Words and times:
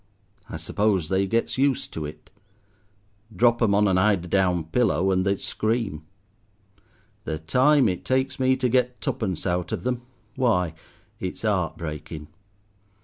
I 0.49 0.57
suppose 0.57 1.09
they 1.09 1.27
gets 1.27 1.59
used 1.59 1.93
to 1.93 2.07
it. 2.07 2.31
Drop 3.35 3.61
'em 3.61 3.75
on 3.75 3.87
an 3.87 3.99
eider 3.99 4.27
down 4.27 4.63
pillow, 4.63 5.11
and 5.11 5.23
they'd 5.23 5.39
scream. 5.39 6.05
The 7.25 7.37
time 7.37 7.87
it 7.87 8.03
takes 8.03 8.39
me 8.39 8.55
to 8.55 8.67
get 8.67 8.99
tuppence 8.99 9.45
out 9.45 9.71
of 9.71 9.83
them, 9.83 10.01
why, 10.35 10.73
it's 11.19 11.45
'eart 11.45 11.77
breaking. 11.77 12.29